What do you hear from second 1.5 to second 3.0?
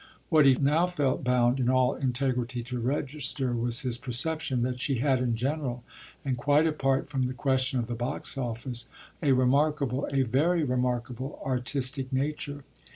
in all integrity to